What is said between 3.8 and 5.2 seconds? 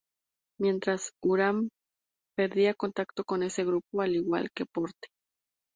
al igual que Porte.